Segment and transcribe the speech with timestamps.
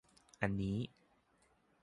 [0.41, 0.77] อันนี้